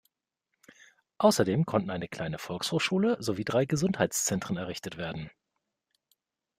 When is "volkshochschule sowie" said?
2.39-3.45